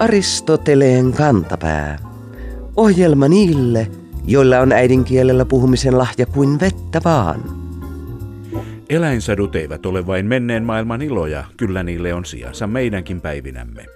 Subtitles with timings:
[0.00, 1.98] Aristoteleen kantapää.
[2.76, 3.90] Ohjelma niille,
[4.26, 7.40] joilla on äidinkielellä puhumisen lahja kuin vettä vaan.
[8.88, 13.86] Eläinsadut eivät ole vain menneen maailman iloja, kyllä niille on sijansa meidänkin päivinämme.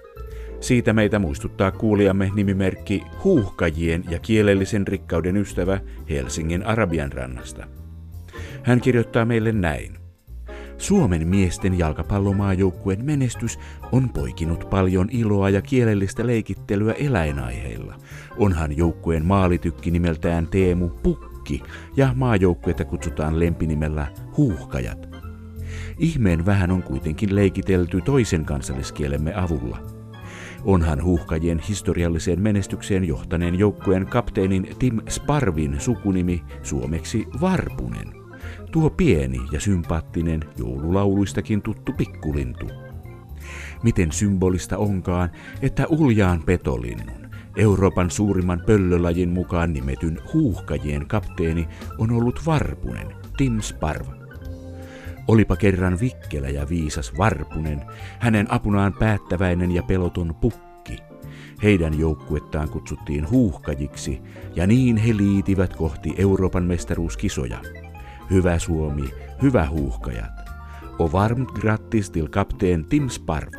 [0.59, 5.79] Siitä meitä muistuttaa kuulijamme nimimerkki Huuhkajien ja kielellisen rikkauden ystävä
[6.09, 7.67] Helsingin Arabian rannasta.
[8.63, 10.04] Hän kirjoittaa meille näin.
[10.77, 13.59] Suomen miesten jalkapallomaajoukkueen menestys
[13.91, 17.95] on poikinut paljon iloa ja kielellistä leikittelyä eläinaiheilla.
[18.37, 21.61] Onhan joukkueen maalitykki nimeltään Teemu Pukki
[21.97, 24.07] ja maajoukkuetta kutsutaan lempinimellä
[24.37, 25.09] Huuhkajat.
[25.99, 29.79] Ihmeen vähän on kuitenkin leikitelty toisen kansalliskielemme avulla–
[30.65, 38.24] Onhan huuhkajien historialliseen menestykseen johtaneen joukkueen kapteenin Tim Sparvin sukunimi suomeksi Varpunen.
[38.75, 42.71] Tuo pieni ja sympaattinen joululauluistakin tuttu pikkulintu.
[43.83, 45.29] Miten symbolista onkaan,
[45.61, 54.07] että uljaan petolinnun, Euroopan suurimman pöllölajin mukaan nimetyn huuhkajien kapteeni on ollut Varpunen, Tim Sparv.
[55.27, 57.81] Olipa kerran vikkelä ja viisas Varpunen,
[58.19, 60.97] hänen apunaan päättäväinen ja peloton pukki.
[61.63, 64.21] Heidän joukkuettaan kutsuttiin huuhkajiksi,
[64.55, 67.84] ja niin he liitivät kohti Euroopan mestaruuskisoja.
[68.31, 69.09] Hyvä Suomi,
[69.41, 70.49] hyvä huuhkajat.
[70.99, 73.53] O varmt grattis til kapteen Tim Sparv.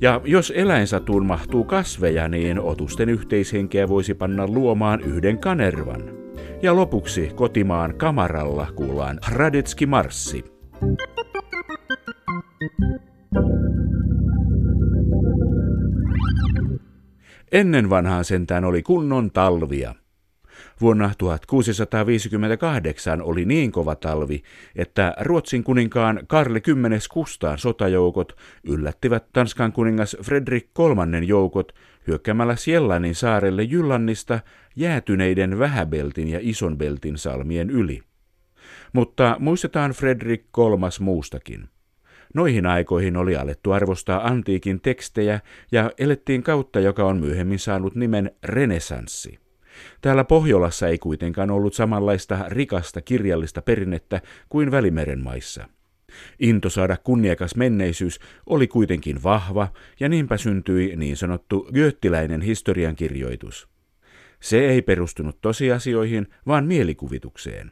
[0.00, 6.02] Ja jos eläinsatuun mahtuu kasveja, niin otusten yhteishenkeä voisi panna luomaan yhden kanervan.
[6.62, 10.44] Ja lopuksi kotimaan kamaralla kuullaan Radetski Marssi.
[17.52, 19.94] Ennen vanhaan sentään oli kunnon talvia.
[20.80, 24.42] Vuonna 1658 oli niin kova talvi,
[24.76, 26.60] että Ruotsin kuninkaan Karle
[26.98, 31.72] X Kustaan sotajoukot yllättivät Tanskan kuningas Fredrik III joukot
[32.06, 34.40] hyökkäämällä Siellanin saarelle Jyllannista
[34.76, 38.00] jäätyneiden Vähäbeltin ja Isonbeltin salmien yli.
[38.92, 41.68] Mutta muistetaan Fredrik kolmas muustakin.
[42.34, 45.40] Noihin aikoihin oli alettu arvostaa antiikin tekstejä
[45.72, 49.49] ja elettiin kautta, joka on myöhemmin saanut nimen renesanssi.
[50.00, 55.68] Täällä Pohjolassa ei kuitenkaan ollut samanlaista rikasta kirjallista perinnettä kuin Välimeren maissa.
[56.38, 59.68] Into saada kunniakas menneisyys oli kuitenkin vahva,
[60.00, 63.68] ja niinpä syntyi niin sanottu göttiläinen historiankirjoitus.
[64.40, 67.70] Se ei perustunut tosiasioihin, vaan mielikuvitukseen.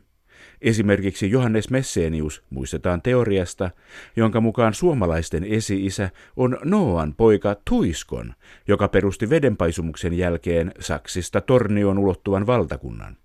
[0.63, 3.71] Esimerkiksi Johannes Messenius muistetaan teoriasta,
[4.17, 8.35] jonka mukaan suomalaisten esi-isä on Noan poika Tuiskon,
[8.69, 13.17] joka perusti vedenpaisumuksen jälkeen Saksista Tornioon ulottuvan valtakunnan.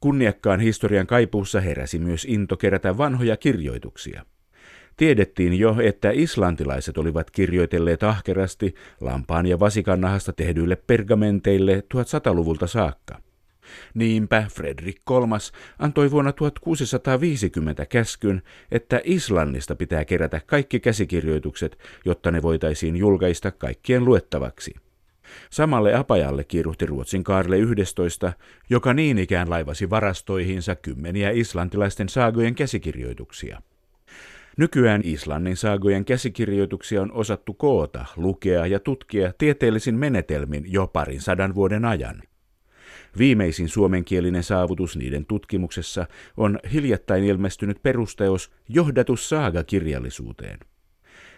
[0.00, 4.24] Kunniakkaan historian kaipuussa heräsi myös into kerätä vanhoja kirjoituksia.
[4.96, 13.25] Tiedettiin jo, että islantilaiset olivat kirjoitelleet ahkerasti lampaan ja vasikannahasta tehdyille pergamenteille 1100-luvulta saakka.
[13.94, 22.42] Niinpä Fredrik III antoi vuonna 1650 käskyn, että Islannista pitää kerätä kaikki käsikirjoitukset, jotta ne
[22.42, 24.74] voitaisiin julkaista kaikkien luettavaksi.
[25.50, 28.32] Samalle apajalle kiiruhti Ruotsin Kaarle 11,
[28.70, 33.62] joka niin ikään laivasi varastoihinsa kymmeniä islantilaisten saagojen käsikirjoituksia.
[34.56, 41.54] Nykyään Islannin saagojen käsikirjoituksia on osattu koota, lukea ja tutkia tieteellisin menetelmin jo parin sadan
[41.54, 42.22] vuoden ajan.
[43.18, 46.06] Viimeisin suomenkielinen saavutus niiden tutkimuksessa
[46.36, 50.58] on hiljattain ilmestynyt perusteos Johdatus saaga-kirjallisuuteen.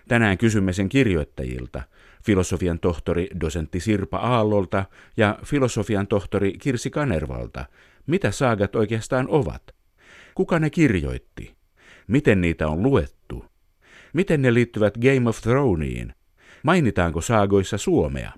[0.09, 1.83] Tänään kysymme sen kirjoittajilta,
[2.25, 4.85] filosofian tohtori dosentti Sirpa Aallolta
[5.17, 7.65] ja filosofian tohtori Kirsi Kanervalta,
[8.07, 9.63] mitä saagat oikeastaan ovat.
[10.35, 11.55] Kuka ne kirjoitti?
[12.07, 13.45] Miten niitä on luettu?
[14.13, 16.15] Miten ne liittyvät Game of Throneen?
[16.63, 18.33] Mainitaanko saagoissa Suomea?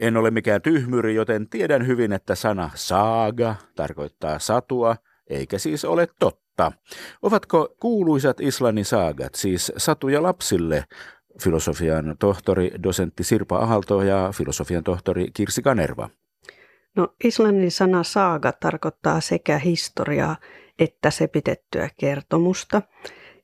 [0.00, 4.96] En ole mikään tyhmyri, joten tiedän hyvin, että sana saaga tarkoittaa satua,
[5.30, 6.72] eikä siis ole totta.
[7.22, 10.84] Ovatko kuuluisat Islannin saagat, siis satuja lapsille,
[11.42, 16.08] filosofian tohtori, dosentti Sirpa Ahalto ja filosofian tohtori Kirsi Kanerva?
[16.96, 20.36] No islannin sana saaga tarkoittaa sekä historiaa
[20.80, 22.82] että se pitettyä kertomusta.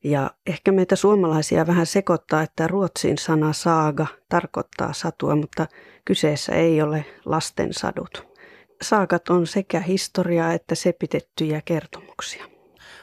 [0.07, 5.67] Ja ehkä meitä suomalaisia vähän sekoittaa, että ruotsin sana saaga tarkoittaa satua, mutta
[6.05, 8.27] kyseessä ei ole lasten sadut.
[8.81, 12.45] Saakat on sekä historiaa että sepitettyjä kertomuksia.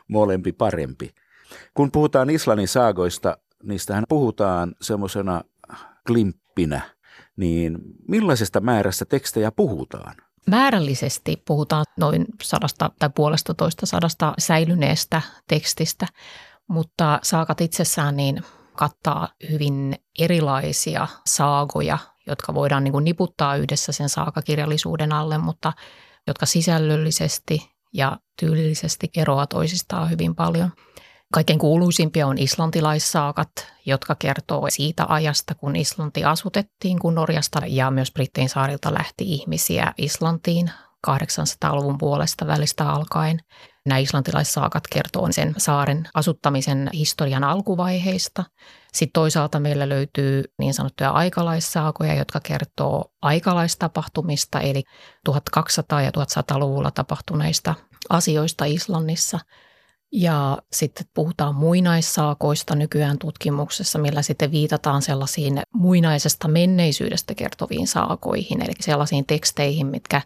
[0.08, 1.14] Molempi parempi.
[1.74, 5.42] Kun puhutaan Islannin saagoista, niistähän puhutaan semmoisena
[6.06, 6.80] klimppinä,
[7.36, 7.78] niin
[8.08, 10.14] millaisesta määrästä tekstejä puhutaan?
[10.46, 16.06] Määrällisesti puhutaan noin sadasta tai puolesta toista sadasta säilyneestä tekstistä,
[16.68, 18.42] Mutta saakat itsessään niin
[18.76, 25.72] kattaa hyvin erilaisia saagoja, jotka voidaan niin kuin niputtaa yhdessä sen saakakirjallisuuden alle, mutta
[26.26, 30.72] jotka sisällöllisesti ja tyylillisesti eroaa toisistaan hyvin paljon.
[31.34, 33.50] Kaikkein kuuluisimpia on islantilaissaakat,
[33.86, 39.92] jotka kertoo siitä ajasta, kun Islanti asutettiin, kun Norjasta ja myös Brittein saarilta lähti ihmisiä
[39.98, 40.70] Islantiin
[41.06, 43.40] 800-luvun puolesta välistä alkaen.
[43.86, 48.44] Nämä islantilaissaakat kertoo sen saaren asuttamisen historian alkuvaiheista.
[48.92, 54.82] Sitten toisaalta meillä löytyy niin sanottuja aikalaissaakoja, jotka kertoo aikalaistapahtumista, eli
[55.30, 57.74] 1200- ja 1100-luvulla tapahtuneista
[58.08, 59.38] asioista Islannissa.
[60.12, 68.72] Ja sitten puhutaan muinaissaakoista nykyään tutkimuksessa, millä sitten viitataan sellaisiin muinaisesta menneisyydestä kertoviin saakoihin, eli
[68.80, 70.22] sellaisiin teksteihin, mitkä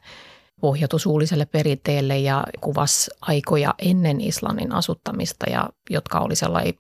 [0.61, 6.75] pohjautu suulliselle perinteelle ja kuvas aikoja ennen Islannin asuttamista ja jotka oli sellainen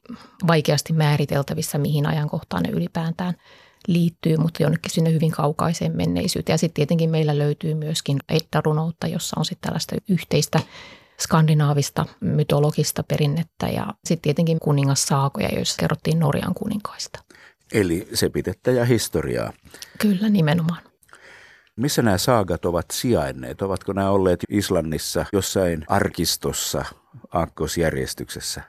[0.47, 3.35] vaikeasti määriteltävissä, mihin ajankohtaan ne ylipäätään
[3.87, 6.55] liittyy, mutta jonnekin sinne hyvin kaukaiseen menneisyyteen.
[6.55, 10.61] Ja sitten tietenkin meillä löytyy myöskin Edda-runoutta, jossa on sitten tällaista yhteistä
[11.21, 17.19] skandinaavista mytologista perinnettä ja sitten tietenkin kuningassaakoja, joissa kerrottiin Norjan kuninkaista.
[17.73, 19.53] Eli sepitettä ja historiaa.
[19.99, 20.88] Kyllä, nimenomaan.
[21.79, 23.63] Missä nämä saagat ovat sijainneet?
[23.63, 26.85] Ovatko nämä olleet Islannissa jossain arkistossa
[27.33, 28.63] aakkosjärjestyksessä?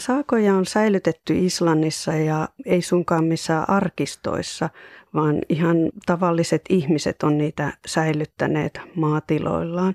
[0.00, 4.70] Saakoja on säilytetty Islannissa ja ei sunkaan missään arkistoissa,
[5.14, 5.76] vaan ihan
[6.06, 9.94] tavalliset ihmiset on niitä säilyttäneet maatiloillaan.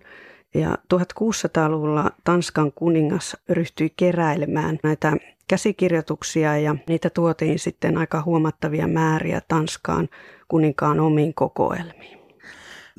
[0.54, 9.42] Ja 1600-luvulla Tanskan kuningas ryhtyi keräilemään näitä käsikirjoituksia ja niitä tuotiin sitten aika huomattavia määriä
[9.48, 10.10] Tanskaan
[10.48, 12.25] kuninkaan omiin kokoelmiin.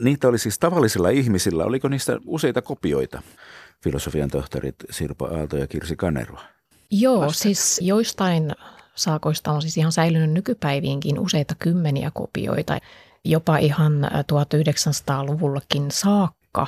[0.00, 1.64] Niitä oli siis tavallisilla ihmisillä.
[1.64, 3.22] Oliko niistä useita kopioita?
[3.82, 6.40] Filosofian tohtorit Sirpa Aalto ja Kirsi Kanerva.
[6.90, 7.42] Joo, Vasta.
[7.42, 8.52] siis joistain
[8.94, 12.78] saakoista on siis ihan säilynyt nykypäiviinkin useita kymmeniä kopioita.
[13.24, 16.66] Jopa ihan 1900-luvullakin saakka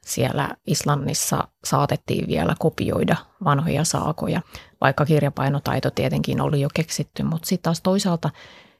[0.00, 4.42] siellä Islannissa saatettiin vielä kopioida vanhoja saakoja,
[4.80, 8.30] vaikka kirjapainotaito tietenkin oli jo keksitty, mutta sitten taas toisaalta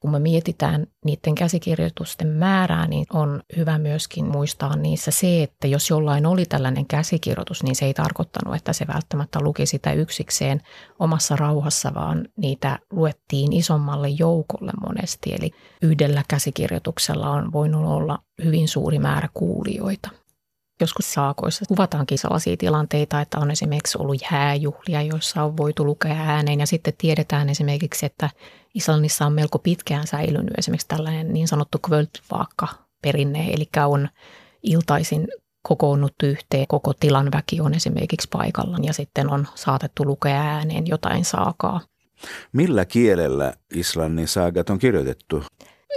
[0.00, 5.91] kun me mietitään niiden käsikirjoitusten määrää, niin on hyvä myöskin muistaa niissä se, että jos
[5.91, 10.61] jollain oli tällainen käsikirjoitus, niin se ei tarkoittanut, että se välttämättä luki sitä yksikseen
[10.99, 15.35] omassa rauhassa, vaan niitä luettiin isommalle joukolle monesti.
[15.35, 15.50] Eli
[15.82, 20.19] yhdellä käsikirjoituksella on voinut olla hyvin suuri määrä kuulijoita.
[20.80, 26.60] Joskus saakoissa kuvataankin sellaisia tilanteita, että on esimerkiksi ollut hääjuhlia, joissa on voitu lukea ääneen
[26.60, 28.30] ja sitten tiedetään esimerkiksi, että
[28.74, 32.68] Islannissa on melko pitkään säilynyt esimerkiksi tällainen niin sanottu kvöltvaakka
[33.02, 34.08] perinne, eli on
[34.62, 35.28] iltaisin
[35.62, 41.24] kokoonnuttu yhteen, koko tilan väki on esimerkiksi paikalla ja sitten on saatettu lukea ääneen jotain
[41.24, 41.80] saakaa.
[42.52, 45.42] Millä kielellä Islannin saagat on kirjoitettu?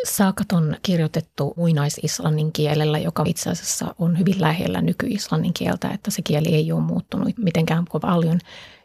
[0.04, 6.22] Saakat on kirjoitettu muinais-islannin kielellä, joka itse asiassa on hyvin lähellä nyky-islannin kieltä, että se
[6.22, 8.40] kieli ei ole muuttunut mitenkään paljon.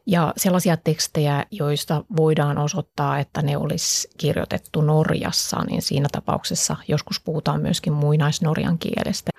[0.06, 7.20] Ja sellaisia tekstejä, joista voidaan osoittaa, että ne olisi kirjoitettu Norjassa, niin siinä tapauksessa joskus
[7.20, 9.30] puhutaan myöskin muinais-norjan kielestä.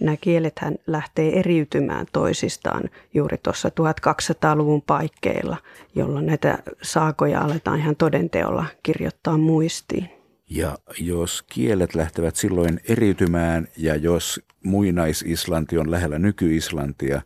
[0.00, 2.82] Nämä kielethän lähtee eriytymään toisistaan
[3.14, 5.56] juuri tuossa 1200-luvun paikkeilla,
[5.94, 10.19] jolloin näitä saakoja aletaan ihan todenteolla kirjoittaa muistiin.
[10.50, 17.22] Ja jos kielet lähtevät silloin eriytymään ja jos muinais-Islanti on lähellä nyky-Islantia,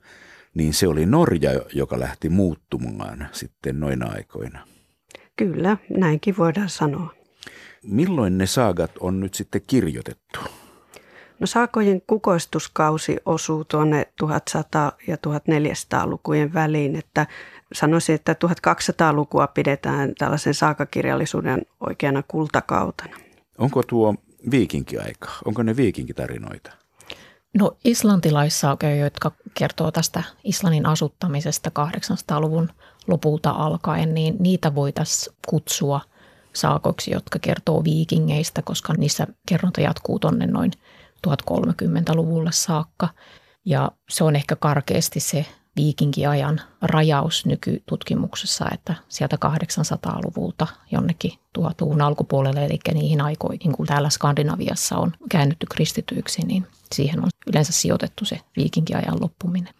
[0.55, 4.67] niin se oli Norja, joka lähti muuttumaan sitten noina aikoina.
[5.37, 7.15] Kyllä, näinkin voidaan sanoa.
[7.83, 10.39] Milloin ne saagat on nyt sitten kirjoitettu?
[11.41, 14.27] No saakojen kukoistuskausi osuu tuonne 1100-
[15.07, 17.27] ja 1400-lukujen väliin, että
[17.75, 23.17] sanoisin, että 1200-lukua pidetään tällaisen saakakirjallisuuden oikeana kultakautena.
[23.59, 24.15] Onko tuo
[24.51, 25.29] viikinkiaika?
[25.45, 26.73] Onko ne viikinkitarinoita?
[27.59, 32.69] No islantilaissaakoja, jotka kertoo tästä Islannin asuttamisesta 800-luvun
[33.07, 36.01] lopulta alkaen, niin niitä voitaisiin kutsua
[36.53, 40.73] saakoiksi, jotka kertoo viikingeistä, koska niissä kerronta jatkuu tonne noin
[41.27, 43.09] 1030-luvulle saakka.
[43.65, 52.65] Ja se on ehkä karkeasti se viikinkiajan rajaus nykytutkimuksessa, että sieltä 800-luvulta jonnekin 1000-luvun alkupuolelle,
[52.65, 58.41] eli niihin aikoihin, kun täällä Skandinaviassa on käännytty kristityiksi, niin siihen on yleensä sijoitettu se
[58.57, 59.75] viikinkiajan loppuminen.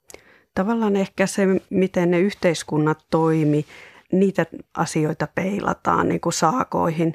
[0.55, 3.67] Tavallaan ehkä se, miten ne yhteiskunnat toimi,
[4.13, 7.13] niitä asioita peilataan niin kuin saakoihin.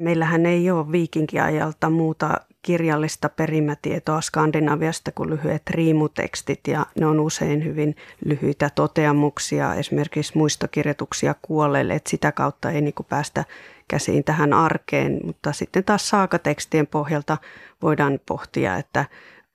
[0.00, 7.64] Meillähän ei ole viikinkiajalta muuta kirjallista perimätietoa Skandinaviasta kuin lyhyet riimutekstit ja ne on usein
[7.64, 13.44] hyvin lyhyitä toteamuksia, esimerkiksi muistokirjoituksia kuolleille, että sitä kautta ei niin päästä
[13.88, 17.38] käsiin tähän arkeen, mutta sitten taas saakatekstien pohjalta
[17.82, 19.04] voidaan pohtia, että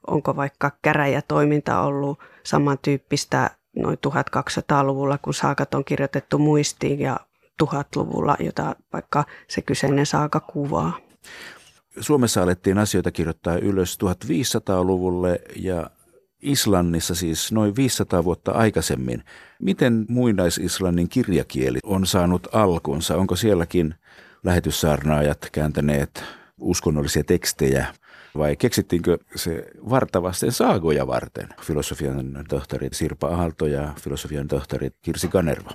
[0.07, 7.19] onko vaikka käräjätoiminta ollut samantyyppistä noin 1200-luvulla, kun saakat on kirjoitettu muistiin ja
[7.63, 10.97] 1000-luvulla, jota vaikka se kyseinen saaka kuvaa.
[11.99, 15.89] Suomessa alettiin asioita kirjoittaa ylös 1500-luvulle ja
[16.41, 19.23] Islannissa siis noin 500 vuotta aikaisemmin.
[19.59, 23.17] Miten muinais-Islannin kirjakieli on saanut alkunsa?
[23.17, 23.95] Onko sielläkin
[24.43, 26.23] lähetyssaarnaajat kääntäneet
[26.59, 27.85] uskonnollisia tekstejä
[28.37, 31.49] vai keksittiinkö se vartavasten saagoja varten?
[31.61, 35.71] Filosofian tohtori Sirpa Aalto ja filosofian tohtori Kirsi Kanerva.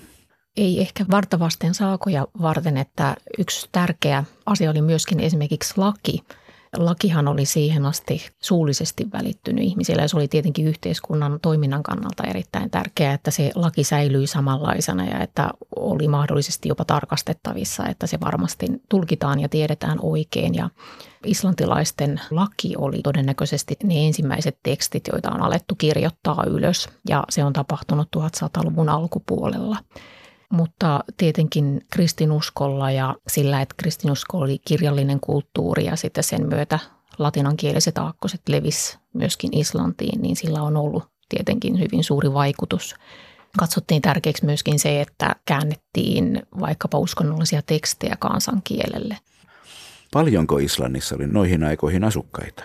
[0.59, 6.23] Ei ehkä vartavasten saakoja varten, että yksi tärkeä asia oli myöskin esimerkiksi laki–
[6.77, 12.71] Lakihan oli siihen asti suullisesti välittynyt ihmisille ja se oli tietenkin yhteiskunnan toiminnan kannalta erittäin
[12.71, 18.67] tärkeää, että se laki säilyi samanlaisena ja että oli mahdollisesti jopa tarkastettavissa, että se varmasti
[18.89, 20.55] tulkitaan ja tiedetään oikein.
[20.55, 20.71] Ja
[21.27, 27.53] islantilaisten laki oli todennäköisesti ne ensimmäiset tekstit, joita on alettu kirjoittaa ylös ja se on
[27.53, 29.77] tapahtunut 1100-luvun alkupuolella.
[30.53, 36.79] Mutta tietenkin kristinuskolla ja sillä, että kristinusko oli kirjallinen kulttuuri ja sitten sen myötä
[37.19, 42.95] latinankieliset aakkoset levis myöskin Islantiin, niin sillä on ollut tietenkin hyvin suuri vaikutus.
[43.59, 49.17] Katsottiin tärkeäksi myöskin se, että käännettiin vaikkapa uskonnollisia tekstejä kansankielelle.
[50.13, 52.65] Paljonko Islannissa oli noihin aikoihin asukkaita?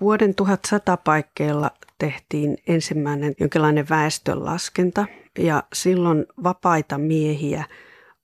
[0.00, 5.06] Vuoden 1100 paikkeilla tehtiin ensimmäinen jonkinlainen väestönlaskenta
[5.38, 7.64] ja silloin vapaita miehiä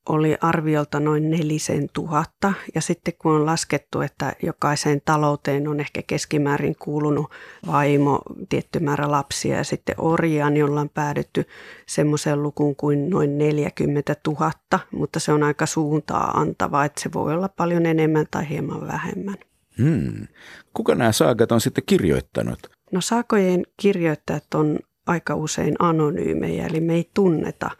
[0.09, 2.53] oli arviolta noin nelisen tuhatta.
[2.75, 7.31] Ja sitten kun on laskettu, että jokaiseen talouteen on ehkä keskimäärin kuulunut
[7.67, 11.45] vaimo, tietty määrä lapsia ja sitten orjia, niin ollaan päädytty
[11.87, 14.53] semmoiseen lukuun kuin noin 40 000,
[14.91, 19.37] mutta se on aika suuntaa antava, että se voi olla paljon enemmän tai hieman vähemmän.
[19.79, 20.27] Hmm.
[20.75, 22.59] Kuka nämä saagat on sitten kirjoittanut?
[22.93, 24.79] No saakojen kirjoittajat on
[25.13, 27.71] aika usein anonyymejä, eli me ei tunneta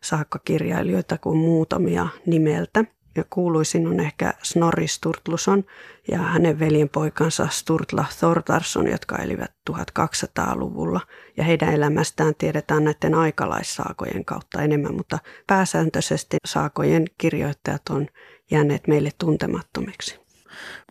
[0.00, 2.84] saakkakirjailijoita kuin muutamia nimeltä.
[3.16, 5.64] Ja kuuluisin on ehkä Snorri Sturtluson
[6.10, 11.00] ja hänen veljenpoikansa Sturtla Thortarsson, jotka elivät 1200-luvulla.
[11.36, 18.06] Ja heidän elämästään tiedetään näiden aikalaissaakojen kautta enemmän, mutta pääsääntöisesti saakojen kirjoittajat on
[18.50, 20.22] jääneet meille tuntemattomiksi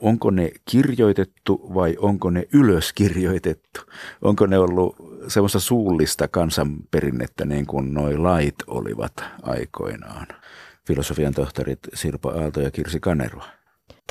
[0.01, 3.81] onko ne kirjoitettu vai onko ne ylöskirjoitettu?
[4.21, 4.95] Onko ne ollut
[5.27, 9.13] semmoista suullista kansanperinnettä niin kuin noi lait olivat
[9.43, 10.27] aikoinaan?
[10.87, 13.45] Filosofian tohtorit Sirpa Aalto ja Kirsi Kanerva.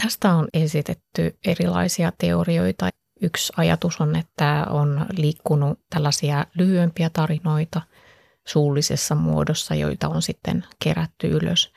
[0.02, 2.88] Tästä on esitetty erilaisia teorioita.
[3.22, 7.80] Yksi ajatus on, että on liikkunut tällaisia lyhyempiä tarinoita
[8.46, 11.72] suullisessa muodossa, joita on sitten kerätty ylös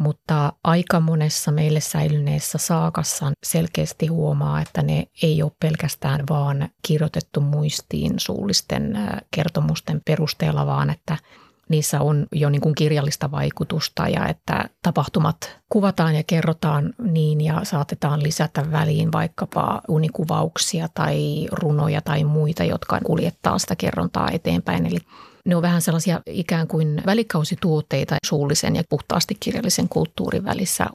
[0.00, 7.40] mutta aika monessa meille säilyneessä saakassa selkeästi huomaa, että ne ei ole pelkästään vaan kirjoitettu
[7.40, 8.98] muistiin suullisten
[9.30, 11.16] kertomusten perusteella, vaan että
[11.68, 17.64] niissä on jo niin kuin kirjallista vaikutusta ja että tapahtumat kuvataan ja kerrotaan niin ja
[17.64, 24.86] saatetaan lisätä väliin vaikkapa unikuvauksia tai runoja tai muita, jotka kuljettaa sitä kerrontaa eteenpäin.
[24.86, 24.98] Eli
[25.46, 30.86] ne on vähän sellaisia ikään kuin välikausituotteita suullisen ja puhtaasti kirjallisen kulttuurin välissä.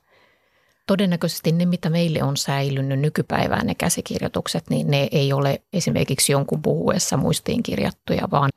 [0.88, 6.62] Todennäköisesti ne, mitä meille on säilynyt nykypäivään ne käsikirjoitukset, niin ne ei ole esimerkiksi jonkun
[6.62, 8.50] puhuessa muistiin kirjattuja, vaan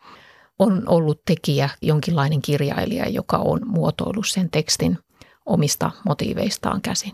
[0.58, 4.98] on ollut tekijä, jonkinlainen kirjailija, joka on muotoillut sen tekstin
[5.46, 7.12] omista motiiveistaan käsin.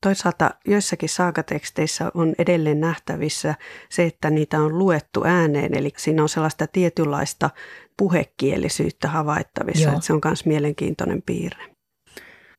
[0.00, 3.54] Toisaalta joissakin saakateksteissä on edelleen nähtävissä
[3.88, 7.50] se, että niitä on luettu ääneen, eli siinä on sellaista tietynlaista
[7.98, 11.76] puhekielisyyttä havaittavissa, että se on myös mielenkiintoinen piirre.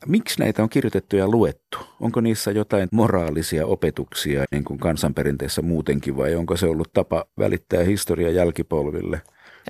[0.06, 1.78] Miksi näitä on kirjoitettu ja luettu?
[2.00, 7.84] Onko niissä jotain moraalisia opetuksia niin kuin kansanperinteessä muutenkin vai onko se ollut tapa välittää
[7.84, 9.22] historia jälkipolville?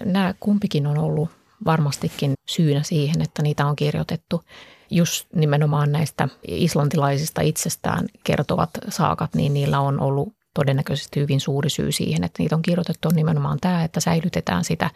[0.06, 1.30] Nämä kumpikin on ollut
[1.66, 4.44] varmastikin syynä siihen, että niitä on kirjoitettu.
[4.92, 11.92] Just nimenomaan näistä islantilaisista itsestään kertovat saakat, niin niillä on ollut todennäköisesti hyvin suuri syy
[11.92, 14.90] siihen, että niitä on kirjoitettu on nimenomaan tämä, että säilytetään sitä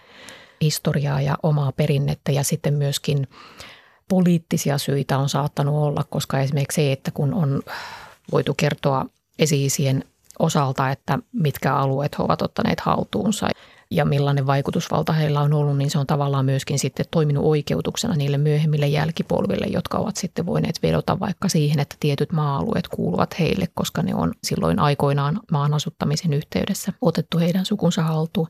[0.62, 3.28] historiaa ja omaa perinnettä ja sitten myöskin
[4.08, 7.62] poliittisia syitä on saattanut olla, koska esimerkiksi se, että kun on
[8.32, 9.06] voitu kertoa
[9.40, 10.04] esiisien
[10.40, 13.48] osalta, että mitkä alueet he ovat ottaneet haltuunsa,
[13.92, 18.38] ja millainen vaikutusvalta heillä on ollut, niin se on tavallaan myöskin sitten toiminut oikeutuksena niille
[18.38, 24.02] myöhemmille jälkipolville, jotka ovat sitten voineet vedota vaikka siihen, että tietyt maa-alueet kuuluvat heille, koska
[24.02, 28.48] ne on silloin aikoinaan maan asuttamisen yhteydessä otettu heidän sukunsa haltuun.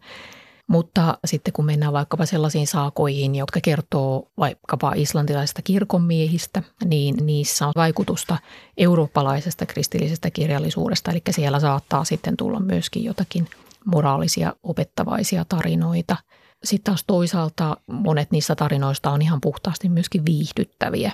[0.71, 7.73] Mutta sitten kun mennään vaikkapa sellaisiin saakoihin, jotka kertoo vaikkapa islantilaisista kirkonmiehistä, niin niissä on
[7.75, 8.37] vaikutusta
[8.77, 11.11] eurooppalaisesta kristillisestä kirjallisuudesta.
[11.11, 13.47] Eli siellä saattaa sitten tulla myöskin jotakin
[13.85, 16.17] moraalisia opettavaisia tarinoita.
[16.63, 21.11] Sitten taas toisaalta monet niistä tarinoista on ihan puhtaasti myöskin viihdyttäviä.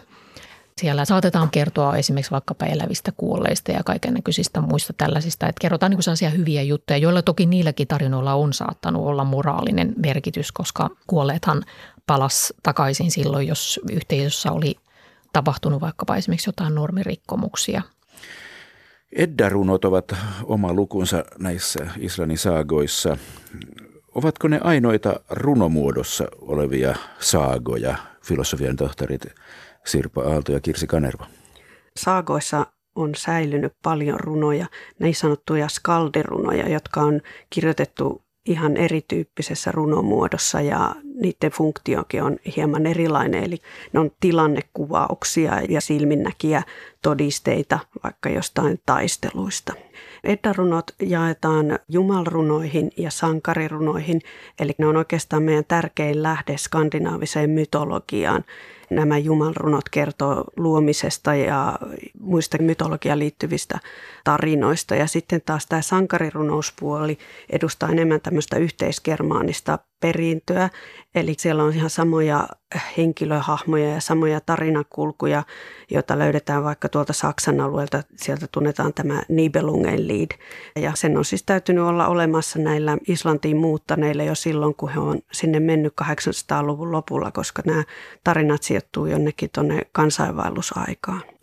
[0.78, 6.04] Siellä saatetaan kertoa esimerkiksi vaikkapa elävistä kuolleista ja kaiken näköisistä muista tällaisista, että kerrotaan niin
[6.04, 11.64] sellaisia hyviä juttuja, joilla toki niilläkin tarinoilla on saattanut olla moraalinen merkitys, koska kuolleethan
[12.08, 14.76] palas takaisin silloin, jos yhteisössä oli
[15.34, 17.82] tapahtunut vaikkapa esimerkiksi jotain normirikkomuksia.
[19.12, 23.18] Eddarunot ovat oma lukunsa näissä Islannin saagoissa.
[24.16, 29.26] Ovatko ne ainoita runomuodossa olevia saagoja, filosofian tohtorit
[29.88, 31.26] Sirpa Aalto ja Kirsi Kanerva.
[31.96, 32.66] Saagoissa
[32.96, 34.66] on säilynyt paljon runoja,
[35.00, 43.44] näin sanottuja skalderunoja, jotka on kirjoitettu ihan erityyppisessä runomuodossa ja niiden funktiokin on hieman erilainen.
[43.44, 43.58] Eli
[43.94, 46.64] ne on tilannekuvauksia ja silminnäkiä
[47.02, 49.74] todisteita vaikka jostain taisteluista.
[50.24, 54.22] Eddarunot jaetaan jumalrunoihin ja sankarirunoihin,
[54.60, 58.44] eli ne on oikeastaan meidän tärkein lähde skandinaaviseen mytologiaan
[58.90, 61.80] nämä jumalrunot kertoo luomisesta ja
[62.20, 63.80] muista mytologiaan liittyvistä
[64.24, 64.96] tarinoista.
[64.96, 67.18] Ja sitten taas tämä sankarirunouspuoli
[67.50, 70.70] edustaa enemmän tämmöistä yhteisgermaanista perintöä.
[71.16, 72.48] Eli siellä on ihan samoja
[72.98, 75.44] henkilöhahmoja ja samoja tarinakulkuja,
[75.90, 78.04] joita löydetään vaikka tuolta Saksan alueelta.
[78.16, 80.32] Sieltä tunnetaan tämä Nibelungenlied.
[80.76, 85.20] Ja sen on siis täytynyt olla olemassa näillä Islantiin muuttaneilla jo silloin, kun he on
[85.32, 87.84] sinne mennyt 800-luvun lopulla, koska nämä
[88.24, 91.37] tarinat sijoittuu jonnekin tuonne kansainvaellusaikaan.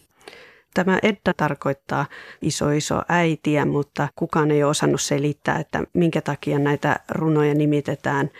[0.75, 2.07] Tämä Edda tarkoittaa
[2.43, 8.31] iso iso äitiä, mutta kukaan ei ole osannut selittää, että minkä takia näitä runoja nimitetään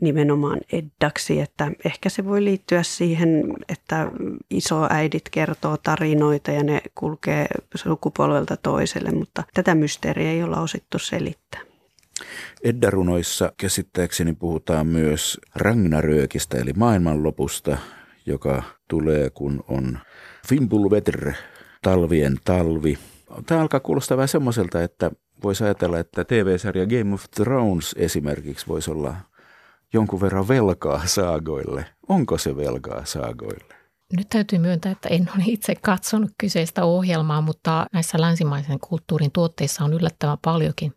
[0.00, 4.10] nimenomaan Eddaksi, että ehkä se voi liittyä siihen, että
[4.50, 11.60] isoäidit kertoo tarinoita ja ne kulkee sukupolvelta toiselle, mutta tätä mysteeriä ei olla osittu selittää.
[12.64, 17.78] Eddarunoissa käsittääkseni puhutaan myös Ragnarökistä eli maailmanlopusta,
[18.26, 19.98] joka tulee kun on
[20.48, 21.32] Fimbulvetr
[21.82, 22.98] talvien talvi.
[23.46, 25.10] Tämä alkaa kuulostaa vähän semmoiselta, että
[25.42, 29.14] voisi ajatella, että TV-sarja Game of Thrones esimerkiksi voisi olla
[29.92, 31.84] jonkun verran velkaa saagoille.
[32.08, 33.74] Onko se velkaa saagoille?
[34.16, 39.84] Nyt täytyy myöntää, että en ole itse katsonut kyseistä ohjelmaa, mutta näissä länsimaisen kulttuurin tuotteissa
[39.84, 40.94] on yllättävän paljonkin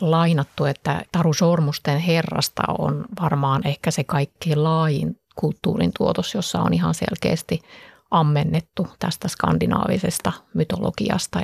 [0.00, 6.74] lainattu, että Taru Sormusten herrasta on varmaan ehkä se kaikkein laajin kulttuurin tuotos, jossa on
[6.74, 7.60] ihan selkeästi
[8.10, 11.40] ammennettu tästä skandinaavisesta mytologiasta.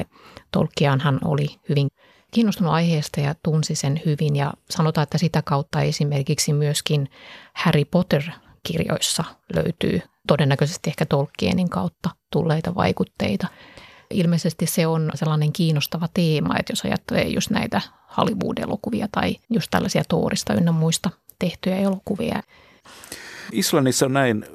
[0.50, 1.88] Tolkien hän oli hyvin
[2.31, 7.11] kiinnostunut aiheesta ja tunsi sen hyvin ja sanotaan, että sitä kautta esimerkiksi myöskin
[7.55, 9.24] Harry Potter-kirjoissa
[9.55, 13.46] löytyy todennäköisesti ehkä Tolkienin kautta tulleita vaikutteita.
[14.11, 17.81] Ilmeisesti se on sellainen kiinnostava teema, että jos ajattelee just näitä
[18.16, 22.42] Hollywood-elokuvia tai just tällaisia Toorista ynnä muista tehtyjä elokuvia.
[23.53, 24.46] Islannissa on näin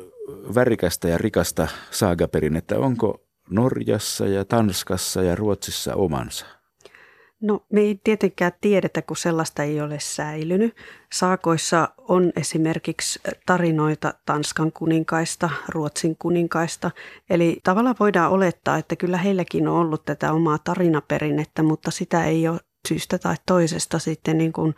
[0.56, 2.80] värikästä ja rikasta saagaperinnettä.
[2.80, 6.46] Onko Norjassa ja Tanskassa ja Ruotsissa omansa?
[7.42, 10.76] No me ei tietenkään tiedetä, kun sellaista ei ole säilynyt.
[11.14, 16.92] Saakoissa on esimerkiksi tarinoita Tanskan kuninkaista, Ruotsin kuninkaista.
[17.30, 22.48] Eli tavallaan voidaan olettaa, että kyllä heilläkin on ollut tätä omaa tarinaperinnettä, mutta sitä ei
[22.48, 24.76] ole syystä tai toisesta sitten niin kuin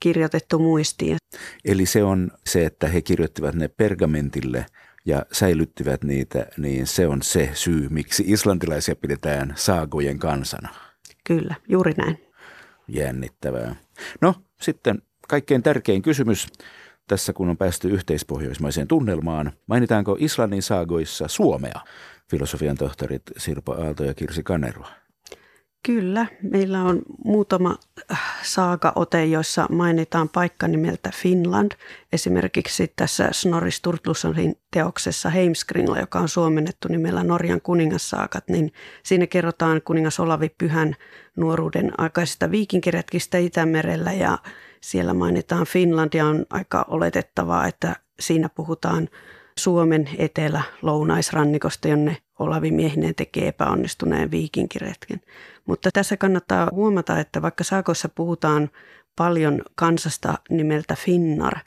[0.00, 1.16] kirjoitettu muistiin.
[1.64, 4.66] Eli se on se, että he kirjoittivat ne pergamentille
[5.04, 10.68] ja säilyttivät niitä, niin se on se syy, miksi islantilaisia pidetään saagojen kansana.
[11.24, 12.18] Kyllä, juuri näin.
[12.88, 13.76] Jännittävää.
[14.20, 16.46] No sitten kaikkein tärkein kysymys
[17.08, 19.52] tässä, kun on päästy yhteispohjoismaiseen tunnelmaan.
[19.66, 21.80] Mainitaanko Islannin saagoissa Suomea?
[22.30, 25.01] Filosofian tohtorit Sirpa Aalto ja Kirsi Kanerva.
[25.86, 27.76] Kyllä, meillä on muutama
[28.12, 31.72] äh, saaka-ote, joissa mainitaan paikka nimeltä Finland.
[32.12, 39.82] Esimerkiksi tässä Snorri Sturlussonin teoksessa Heimskringla, joka on suomennettu nimellä Norjan kuningassaakat, niin siinä kerrotaan
[39.84, 40.96] kuningas Olavi Pyhän
[41.36, 44.38] nuoruuden aikaisista viikinkiretkistä Itämerellä ja
[44.80, 49.08] siellä mainitaan Finland ja on aika oletettavaa, että siinä puhutaan
[49.58, 55.20] Suomen etelä-lounaisrannikosta, jonne Olavi Miehinen tekee epäonnistuneen viikinkiretken.
[55.66, 58.70] Mutta tässä kannattaa huomata, että vaikka saakossa puhutaan
[59.16, 61.58] paljon kansasta nimeltä Finnar,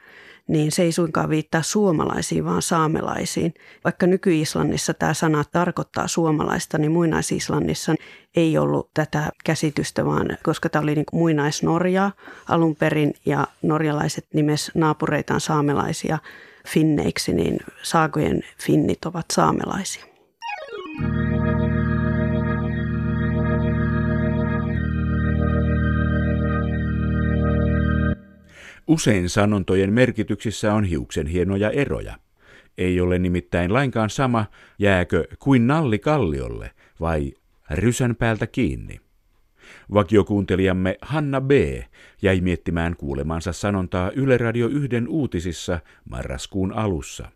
[0.47, 3.53] niin se ei suinkaan viittaa suomalaisiin, vaan saamelaisiin.
[3.83, 7.95] Vaikka nyky-Islannissa tämä sana tarkoittaa suomalaista, niin muinais-Islannissa
[8.35, 12.11] ei ollut tätä käsitystä, vaan koska tämä oli niin muinais-Norjaa
[12.49, 16.19] alun perin ja norjalaiset nimes naapureitaan saamelaisia
[16.67, 20.14] finneiksi, niin saakojen finnit ovat saamelaisia.
[28.87, 32.17] Usein sanontojen merkityksissä on hiuksen hienoja eroja.
[32.77, 34.45] Ei ole nimittäin lainkaan sama,
[34.79, 37.33] jääkö kuin nalli kalliolle vai
[37.71, 39.01] rysän päältä kiinni.
[39.93, 41.51] Vakiokuuntelijamme Hanna B.
[42.21, 47.31] jäi miettimään kuulemansa sanontaa Yle Radio 1 uutisissa marraskuun alussa.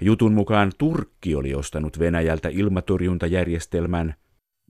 [0.00, 4.14] Jutun mukaan Turkki oli ostanut Venäjältä ilmatorjuntajärjestelmän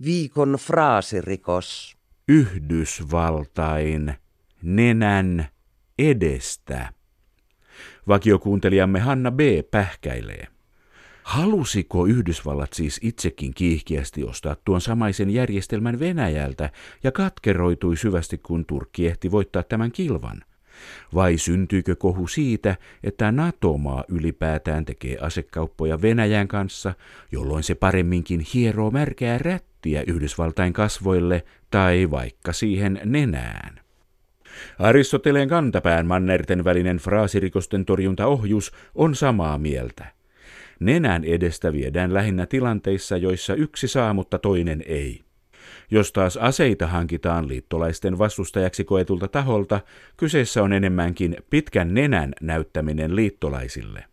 [0.05, 1.97] Viikon fraasirikos.
[2.29, 4.15] Yhdysvaltain
[4.63, 5.47] nenän
[6.09, 6.93] edestä.
[8.09, 9.41] Vakiokuuntelijamme Hanna B.
[9.71, 10.47] pähkäilee.
[11.23, 16.71] Halusiko Yhdysvallat siis itsekin kiihkeästi ostaa tuon samaisen järjestelmän Venäjältä
[17.03, 20.45] ja katkeroitui syvästi, kun Turkki ehti voittaa tämän kilvan?
[21.15, 26.95] Vai syntyykö kohu siitä, että NATO-maa ylipäätään tekee asekauppoja Venäjän kanssa,
[27.33, 33.80] jolloin se paremminkin hieroo märkää rättiä Yhdysvaltain kasvoille tai vaikka siihen nenään?
[34.79, 40.07] Aristoteleen kantapään mannerten välinen fraasirikosten torjuntaohjus on samaa mieltä.
[40.81, 45.21] Nenän edestä viedään lähinnä tilanteissa, joissa yksi saa, mutta toinen ei.
[45.91, 49.81] Jos taas aseita hankitaan liittolaisten vastustajaksi koetulta taholta,
[50.17, 54.05] kyseessä on enemmänkin pitkän nenän näyttäminen liittolaisille.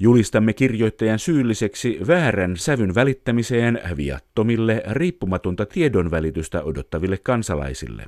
[0.00, 8.06] Julistamme kirjoittajan syylliseksi väärän sävyn välittämiseen viattomille riippumatonta tiedonvälitystä odottaville kansalaisille.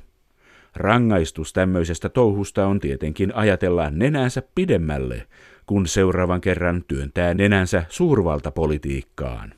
[0.75, 5.27] Rangaistus tämmöisestä touhusta on tietenkin ajatellaan nenänsä pidemmälle,
[5.65, 9.53] kun seuraavan kerran työntää nenänsä suurvaltapolitiikkaan.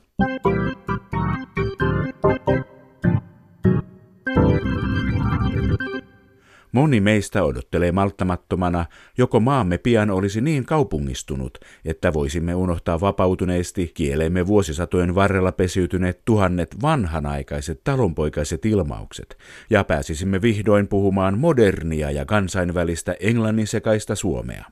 [6.74, 8.86] Moni meistä odottelee malttamattomana,
[9.18, 16.76] joko maamme pian olisi niin kaupungistunut, että voisimme unohtaa vapautuneesti kielemme vuosisatojen varrella pesiytyneet tuhannet
[16.82, 19.38] vanhanaikaiset talonpoikaiset ilmaukset,
[19.70, 24.64] ja pääsisimme vihdoin puhumaan modernia ja kansainvälistä englannin sekaista suomea.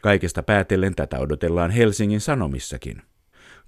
[0.00, 3.02] Kaikesta päätellen tätä odotellaan Helsingin Sanomissakin.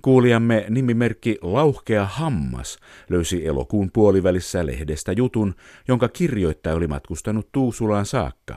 [0.03, 2.79] Kuulijamme nimimerkki Lauhkea Hammas
[3.11, 5.55] löysi elokuun puolivälissä lehdestä jutun,
[5.89, 8.57] jonka kirjoittaja oli matkustanut Tuusulaan saakka.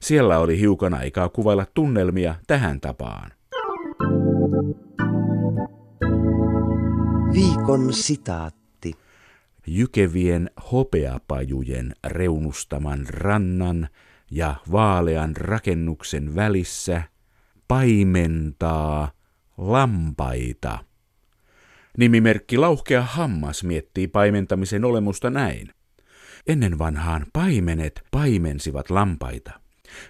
[0.00, 3.30] Siellä oli hiukan aikaa kuvailla tunnelmia tähän tapaan.
[7.32, 8.92] Viikon sitaatti.
[9.66, 13.88] Jykevien hopeapajujen reunustaman rannan
[14.30, 17.02] ja vaalean rakennuksen välissä
[17.68, 19.10] paimentaa–
[19.58, 20.78] lampaita.
[21.98, 25.72] Nimimerkki Lauhkea Hammas miettii paimentamisen olemusta näin.
[26.46, 29.60] Ennen vanhaan paimenet paimensivat lampaita.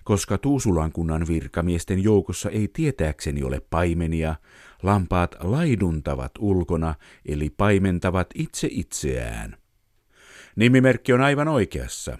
[0.04, 4.34] Koska Tuusulankunnan virkamiesten joukossa ei tietääkseni ole paimenia,
[4.82, 6.94] lampaat laiduntavat ulkona,
[7.26, 9.56] eli paimentavat itse itseään.
[10.56, 12.18] Nimimerkki on aivan oikeassa.